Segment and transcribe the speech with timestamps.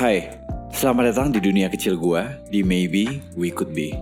[0.00, 0.32] Hai,
[0.72, 3.92] selamat datang di dunia kecil gua di Maybe We Could Be.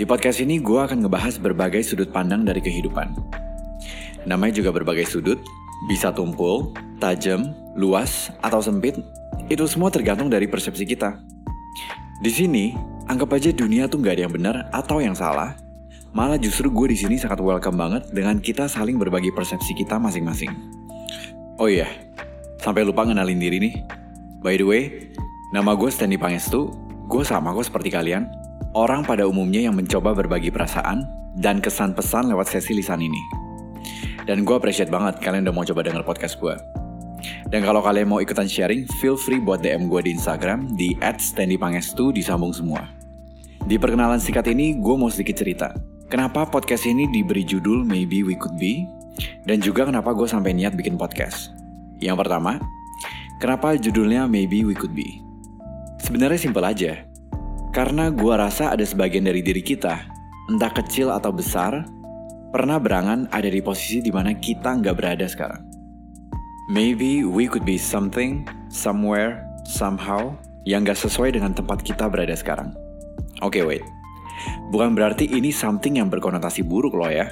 [0.00, 3.12] Di podcast ini gua akan ngebahas berbagai sudut pandang dari kehidupan.
[4.24, 5.36] Namanya juga berbagai sudut,
[5.84, 8.96] bisa tumpul, tajam, luas, atau sempit.
[9.52, 11.20] Itu semua tergantung dari persepsi kita.
[12.24, 12.72] Di sini,
[13.04, 15.60] anggap aja dunia tuh nggak ada yang benar atau yang salah.
[16.16, 20.56] Malah justru gue di sini sangat welcome banget dengan kita saling berbagi persepsi kita masing-masing.
[21.60, 22.00] Oh iya,
[22.64, 24.00] sampai lupa ngenalin diri nih.
[24.42, 25.14] By the way,
[25.54, 26.74] nama gue Stanley Pangestu,
[27.06, 28.26] gue sama kok seperti kalian.
[28.74, 31.06] Orang pada umumnya yang mencoba berbagi perasaan
[31.38, 33.22] dan kesan pesan lewat sesi lisan ini.
[34.26, 36.58] Dan gue appreciate banget kalian udah mau coba denger podcast gue.
[37.54, 42.10] Dan kalau kalian mau ikutan sharing, feel free buat DM gue di Instagram di @standypangestu
[42.10, 42.90] disambung semua.
[43.62, 45.70] Di perkenalan singkat ini, gue mau sedikit cerita.
[46.10, 48.90] Kenapa podcast ini diberi judul Maybe We Could Be,
[49.46, 51.54] dan juga kenapa gue sampai niat bikin podcast.
[52.02, 52.58] Yang pertama,
[53.42, 55.18] Kenapa judulnya Maybe We Could Be?
[55.98, 57.02] Sebenarnya simpel aja.
[57.74, 59.98] Karena gua rasa ada sebagian dari diri kita,
[60.46, 61.82] entah kecil atau besar,
[62.54, 65.58] pernah berangan ada di posisi di mana kita nggak berada sekarang.
[66.70, 72.70] Maybe we could be something, somewhere, somehow, yang gak sesuai dengan tempat kita berada sekarang.
[73.42, 73.84] Oke, okay, wait.
[74.70, 77.26] Bukan berarti ini something yang berkonotasi buruk loh ya.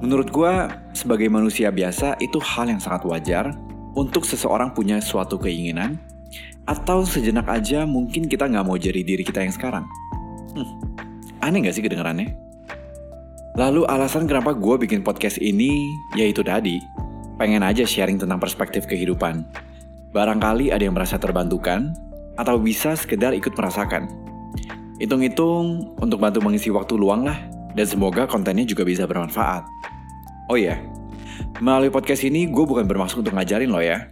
[0.00, 3.52] Menurut gua, sebagai manusia biasa, itu hal yang sangat wajar
[3.96, 5.96] untuk seseorang punya suatu keinginan,
[6.68, 9.84] atau sejenak aja mungkin kita nggak mau jadi diri kita yang sekarang.
[10.52, 10.76] Hmm,
[11.40, 12.36] aneh nggak sih kedengarannya?
[13.56, 16.76] Lalu alasan kenapa gue bikin podcast ini, yaitu tadi,
[17.40, 19.48] pengen aja sharing tentang perspektif kehidupan.
[20.12, 21.96] Barangkali ada yang merasa terbantukan,
[22.36, 24.12] atau bisa sekedar ikut merasakan.
[25.00, 27.36] Hitung-hitung untuk bantu mengisi waktu luang lah,
[27.72, 29.64] dan semoga kontennya juga bisa bermanfaat.
[30.52, 30.76] Oh iya,
[31.60, 34.08] Melalui podcast ini, gue bukan bermaksud untuk ngajarin lo ya.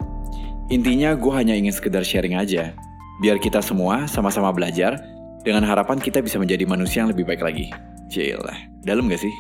[0.73, 2.73] Intinya, gue hanya ingin sekedar sharing aja.
[3.21, 4.97] Biar kita semua sama-sama belajar,
[5.45, 7.69] dengan harapan kita bisa menjadi manusia yang lebih baik lagi.
[8.09, 9.35] Cilah, dalam gak sih?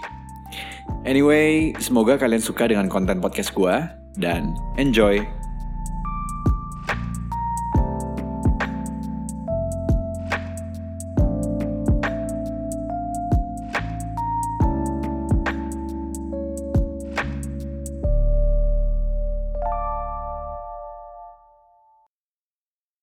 [1.09, 3.75] Anyway, semoga kalian suka dengan konten podcast gue,
[4.20, 5.44] dan enjoy!